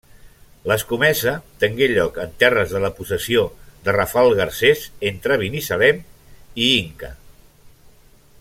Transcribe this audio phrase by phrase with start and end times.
[0.69, 3.45] L'escomesa tengué lloc en terres de la possessió
[3.89, 6.01] de Rafal Garcés, entre Binissalem
[6.69, 7.15] i Inca.